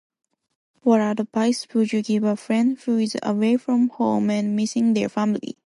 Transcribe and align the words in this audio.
What 0.81 0.99
advice 1.01 1.67
would 1.75 1.93
you 1.93 2.01
give 2.01 2.23
a 2.23 2.35
friend 2.35 2.75
who's 2.75 3.15
away 3.21 3.57
from 3.57 3.89
home 3.89 4.31
and 4.31 4.55
missing 4.55 4.95
their 4.95 5.09
family? 5.09 5.59